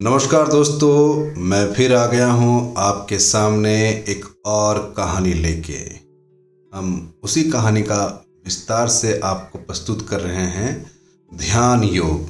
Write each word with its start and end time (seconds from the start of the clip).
नमस्कार 0.00 0.48
दोस्तों, 0.48 1.36
मैं 1.36 1.74
फिर 1.74 1.94
आ 1.94 2.06
गया 2.06 2.30
हूँ 2.30 2.74
आपके 2.78 3.18
सामने 3.18 3.72
एक 4.08 4.24
और 4.46 4.78
कहानी 4.96 5.32
लेके। 5.34 5.78
हम 6.72 7.14
उसी 7.22 7.42
कहानी 7.42 7.82
का 7.82 8.26
विस्तार 8.44 8.88
से 8.88 9.18
आपको 9.18 9.58
प्रस्तुत 9.58 10.08
कर 10.08 10.20
रहे 10.20 10.44
हैं, 10.46 10.90
ध्यान 11.32 11.82
योग, 11.84 12.20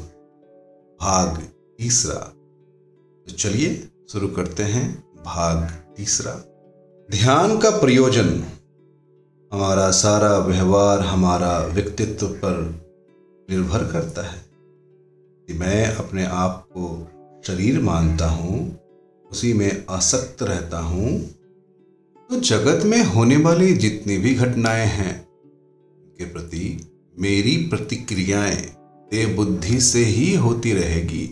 भाग 1.01 1.37
तीसरा। 1.79 2.15
तो 2.15 3.33
चलिए 3.33 3.89
शुरू 4.13 4.29
करते 4.29 4.63
हैं, 4.63 5.05
भाग 5.27 5.69
तीसरा। 5.97 6.33
ध्यान 7.11 7.59
का 7.59 7.71
प्रयोजन, 7.71 8.45
हमारा 9.53 9.91
सारा 9.91 10.39
व्यवहार 10.39 11.01
हमारा 11.01 11.59
व्यक्तित्व 11.67 12.27
पर 12.27 12.59
निर्भर 13.51 13.85
करता 13.93 14.23
है 14.23 14.43
कि 15.49 15.59
मैं 15.59 15.97
अपने 15.97 16.25
आप 16.25 16.67
को 16.71 16.89
शरीर 17.45 17.81
मानता 17.81 18.29
हूँ, 18.29 18.79
उसी 19.31 19.53
में 19.53 19.85
आसक्त 19.91 20.43
रहता 20.43 20.79
हूँ 20.81 21.19
तो 22.31 22.41
जगत 22.41 22.85
में 22.85 23.03
होने 23.05 23.37
वाली 23.37 23.73
जितनी 23.75 24.17
भी 24.19 24.35
घटनाएँ 24.35 24.87
हैं, 24.87 25.15
उनके 25.21 26.25
प्रति 26.25 26.81
मेरी 27.17 27.57
प्रतिक्रियाएँ 27.71 28.57
देव 29.11 29.35
बुद्धि 29.37 29.81
से 29.81 30.05
ही 30.05 30.35
होती 30.37 30.73
रहेगी। 30.73 31.27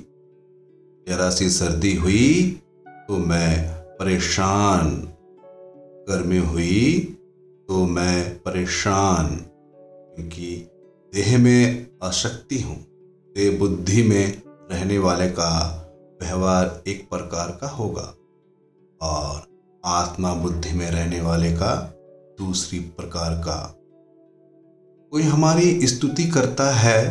जरा 1.06 1.28
सी 1.30 1.48
सर्दी 1.50 1.94
हुई 1.94 2.42
तो 2.86 3.16
मैं 3.16 3.68
परेशान। 3.98 4.90
गर्मी 6.08 6.38
हुई 6.38 6.98
तो 7.68 7.84
मैं 7.86 8.34
परेशान, 8.38 9.26
क्योंकि 10.14 10.56
देह 11.12 11.38
में 11.38 11.86
आसक्ति 12.02 12.60
हूँ 12.60 12.76
देह 13.36 13.58
बुद्धि 13.58 14.02
में 14.02 14.42
रहने 14.70 14.98
वाले 14.98 15.28
का 15.30 15.52
व्यवहार 16.22 16.82
एक 16.86 17.08
प्रकार 17.10 17.58
का 17.60 17.68
होगा। 17.68 18.14
और 19.02 19.42
आत्मा 19.84 20.34
बुद्धि 20.34 20.72
में 20.72 20.90
रहने 20.90 21.20
वाले 21.20 21.52
का 21.52 21.74
दूसरी 22.38 22.78
प्रकार 22.78 23.34
का। 23.38 23.58
कोई 25.12 25.22
हमारी 25.22 25.86
स्तुति 25.86 26.24
करता 26.24 26.70
है 26.70 27.10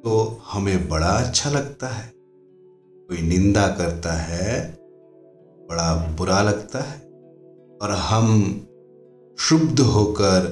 तो 0.00 0.40
हमें 0.44 0.88
बड़ा 0.88 1.08
अच्छा 1.08 1.50
लगता 1.50 1.88
है। 1.88 2.12
कोई 2.16 3.22
निंदा 3.22 3.66
करता 3.68 4.12
है, 4.12 4.76
बड़ा 5.70 5.94
बुरा 6.16 6.40
लगता 6.42 6.78
है। 6.78 6.98
और 7.82 7.90
हम 7.90 8.54
शुद्ध 9.38 9.80
होकर 9.80 10.46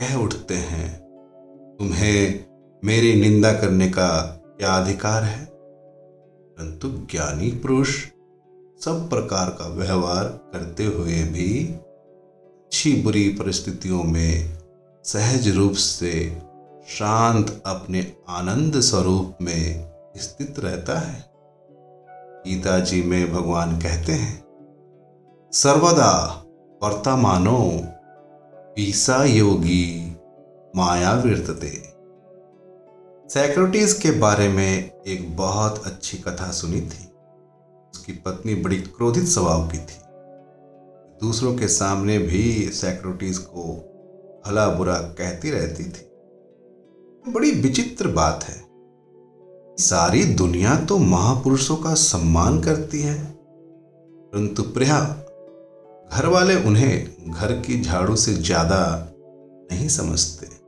कह 0.00 0.14
उठते 0.14 0.54
हैं, 0.54 0.98
तुम्हें 1.78 2.44
मेरी 2.84 3.14
निंदा 3.20 3.52
करने 3.52 3.88
का 3.88 4.08
क्या 4.58 4.72
अधिकार 4.74 5.22
है? 5.22 5.44
परंतु 6.60 6.88
ज्ञानी 6.88 7.50
पुरुष 7.50 7.88
सब 8.84 9.06
प्रकार 9.10 9.50
का 9.50 9.68
व्यवहार 9.68 10.24
करते 10.24 10.84
हुए 10.84 11.22
भी 11.24 11.66
अच्छी 12.64 12.92
बुरी 13.02 13.28
परिस्थितियों 13.28 14.02
में 14.04 14.58
सहज 15.04 15.48
रूप 15.48 15.72
से 15.72 16.40
शांत 16.88 17.62
अपने 17.66 18.12
आनंद 18.28 18.80
स्वरूप 18.80 19.38
में 19.42 19.90
स्थित 20.16 20.58
रहता 20.58 20.98
है। 20.98 21.24
गीता 22.46 22.78
जी 22.80 23.02
में 23.02 23.32
भगवान 23.32 23.78
कहते 23.78 24.12
हैं, 24.12 24.44
सर्वदा 25.52 26.44
वर्तमानो 26.82 27.62
ईसा 28.78 29.24
योगी 29.24 30.16
माया 30.76 31.12
वर्तते। 31.12 31.99
सैक्रोटीज 33.30 33.92
के 33.92 34.10
बारे 34.10 34.48
में 34.48 34.90
एक 35.06 35.36
बहुत 35.36 35.86
अच्छी 35.86 36.16
कथा 36.18 36.50
सुनी 36.50 36.80
थी। 36.80 37.04
उसकी 37.94 38.12
पत्नी 38.12 38.54
बड़ी 38.54 38.76
क्रोधित 38.76 39.24
स्वभाव 39.24 39.68
की 39.68 39.78
थी। 39.78 39.98
दूसरों 41.20 41.54
के 41.56 41.68
सामने 41.68 42.18
भी 42.18 42.70
सैक्रोटीज 42.72 43.38
को 43.38 43.72
भला 44.46 44.66
बुरा 44.68 44.94
कहती 44.94 45.50
रहती 45.50 45.84
थी। 45.84 47.32
बड़ी 47.32 47.50
विचित्र 47.50 48.08
बात 48.08 48.44
है। 48.44 48.58
सारी 49.78 50.24
दुनिया 50.24 50.76
तो 50.76 50.98
महापुरुषों 50.98 51.76
का 51.76 51.94
सम्मान 51.94 52.60
करती 52.60 53.02
है। 53.02 53.18
परंतु 53.24 54.62
प्रिया 54.62 55.00
घर 56.12 56.26
वाले 56.26 56.56
उन्हें 56.56 57.30
घर 57.30 57.52
की 57.60 57.80
झाड़ू 57.80 58.16
से 58.16 58.34
ज़्यादा 58.34 58.82
नहीं 59.72 59.88
समझते। 59.88 60.59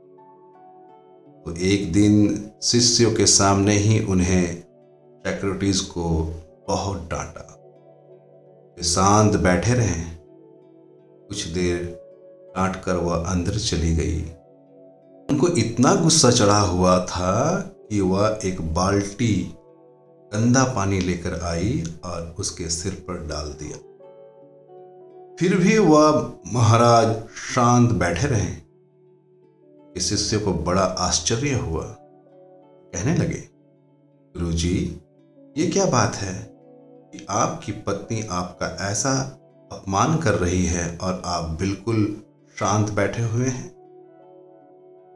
तो 1.45 1.55
एक 1.55 1.93
दिन 1.93 2.45
शिष्यों 2.63 3.13
के 3.13 3.25
सामने 3.25 3.77
ही 3.77 3.99
उन्हें 3.99 4.63
सेक्रेटरीज 5.27 5.79
को 5.79 6.33
बहुत 6.67 7.09
डांटा। 7.11 7.49
शांत 8.83 9.35
बैठे 9.35 9.73
रहे। 9.73 10.03
कुछ 11.27 11.43
देर 11.43 11.99
डांट 12.57 12.75
कर 12.75 12.95
वह 12.95 13.15
अंदर 13.15 13.57
चली 13.57 13.95
गई। 13.95 14.21
उनको 15.29 15.47
इतना 15.47 15.95
गुस्सा 15.95 16.31
चढ़ा 16.31 16.59
हुआ 16.59 17.05
था 17.05 17.59
कि 17.89 18.01
वह 18.01 18.39
एक 18.45 18.73
बाल्टी, 18.73 19.53
गंदा 20.33 20.63
पानी 20.63 20.99
लेकर 20.99 21.39
आई 21.43 21.83
और 22.05 22.35
उसके 22.39 22.69
सिर 22.69 22.93
पर 22.93 23.27
डाल 23.27 23.45
दिया। 23.45 23.77
फिर 25.39 25.55
भी 25.55 25.77
वह 25.77 26.33
महाराज 26.53 27.23
शांत 27.53 27.91
बैठे 27.91 28.27
रहे। 28.27 28.72
शिष्य 29.99 30.37
को 30.37 30.53
बड़ा 30.53 30.81
आश्चर्य 30.81 31.53
हुआ। 31.53 31.83
कहने 32.93 33.15
लगे 33.15 33.49
गुरु 34.37 34.51
जी 34.51 35.01
ये 35.57 35.67
क्या 35.67 35.85
बात 35.85 36.15
है 36.15 36.49
कि 37.11 37.25
आपकी 37.29 37.71
पत्नी 37.71 38.27
आपका 38.27 38.65
ऐसा 38.91 39.39
अपमान 39.71 40.17
कर 40.17 40.33
रही 40.33 40.65
है 40.65 40.97
और 40.97 41.21
आप 41.25 41.43
बिल्कुल 41.43 42.23
शांत 42.59 42.91
बैठे 42.91 43.23
हुए 43.23 43.45
हैं? 43.45 43.73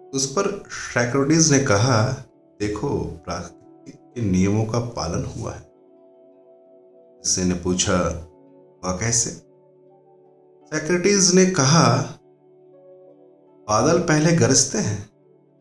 उस 0.10 0.32
पर 0.32 0.64
सैक्रोडिस 0.70 1.52
ने 1.52 1.60
कहा, 1.60 2.12
देखो, 2.60 3.00
प्राकृतिक 3.00 3.96
के 3.96 4.22
नियमों 4.22 4.66
का 4.66 4.80
पालन 4.80 5.26
हुआ 5.26 5.52
है। 5.54 5.72
इससे 7.26 7.44
ने 7.44 7.54
पूछा 7.54 7.98
वह 8.86 8.92
कैसे? 8.92 9.30
सैक्रेटिस 10.68 11.34
ने 11.34 11.46
कहा 11.46 12.17
बादल 13.70 14.00
पहले 14.00 14.36
गरजते 14.36 14.78
हैं, 14.78 15.10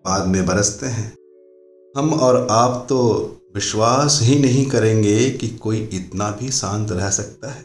बाद 0.06 0.28
में 0.28 0.46
बरसते 0.46 0.86
हैं। 0.86 1.16
हम 1.96 2.14
और 2.14 2.48
आप 2.50 2.86
तो 2.88 3.30
विश्वास 3.54 4.20
ही 4.22 4.38
नहीं 4.38 4.66
करेंगे 4.66 5.30
कि 5.30 5.48
कोई 5.48 5.78
इतना 5.78 6.30
भी 6.30 6.50
शांत 6.50 6.92
रह 6.92 7.10
सकता 7.10 7.50
है। 7.50 7.62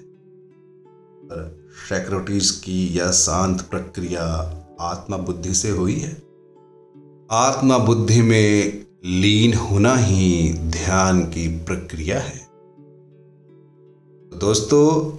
पर 1.23 1.69
की 2.51 2.87
यह 2.87 3.11
शांत 3.11 3.61
प्रक्रिया 3.61 4.23
आत्मा 4.81 5.17
बुद्धि 5.17 5.53
से 5.53 5.69
हुई 5.69 5.95
है। 5.95 6.23
आत्मा 7.31 7.77
बुद्धि 7.77 8.21
में 8.21 8.85
लीन 9.05 9.53
होना 9.53 9.95
ही 9.95 10.53
ध्यान 10.53 11.21
की 11.21 11.47
प्रक्रिया 11.47 12.19
है। 12.19 12.37
तो 14.29 14.37
दोस्तों, 14.37 15.17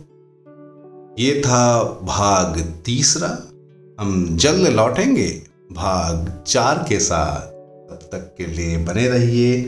ये 1.19 1.41
था 1.41 1.85
भाग 2.03 2.75
तीसरा। 2.85 3.52
हम 4.01 4.37
जल्द 4.37 4.69
लौटेंगे। 4.69 5.43
भाग 5.73 6.43
चार 6.47 6.87
के 6.89 6.99
साथ। 6.99 7.41
तब 7.91 7.99
तक 8.13 8.35
के 8.39 8.47
लिए 8.47 8.77
बने 8.79 9.09
रहिए, 9.09 9.63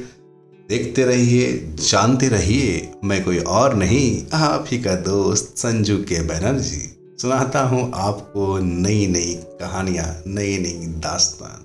देखते 0.69 1.05
रहिए, 1.05 1.75
जानते 1.81 2.29
रहिए। 2.29 2.91
मैं 3.05 3.25
कोई 3.25 3.39
और 3.39 3.75
नहीं, 3.75 4.27
आप 4.33 4.65
ही 4.69 4.79
का 4.79 4.95
दोस्त 4.95 5.55
संजू 5.57 5.97
के 5.99 6.23
बैनर्जी 6.23 6.91
सुनाता 7.21 7.63
हूँ 7.63 7.93
आपको 7.95 8.59
नई 8.59 9.07
नई 9.07 9.35
कहानियाँ 9.61 10.23
नई 10.27 10.59
नई 10.59 10.87
दास्तान। 10.87 11.65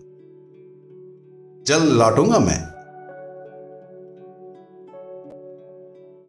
जल्द 1.67 1.93
लौटूँगा 1.93 2.39
मैं। 2.39 2.78